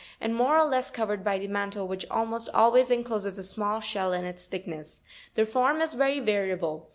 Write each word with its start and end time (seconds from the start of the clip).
81), 0.17 0.17
and 0.31 0.35
more 0.35 0.57
or 0.57 0.65
less 0.65 0.89
covered 0.89 1.23
by 1.23 1.37
the 1.37 1.45
mantle, 1.47 1.87
which 1.87 2.07
almost 2.09 2.49
al 2.55 2.71
ways 2.71 2.89
encloses 2.89 3.37
a 3.37 3.43
small 3.43 3.79
shell 3.79 4.13
in 4.13 4.25
its 4.25 4.45
thickness.— 4.45 5.01
Their 5.35 5.45
form 5.45 5.79
is 5.79 5.93
very 5.93 6.19
variable. 6.19 6.89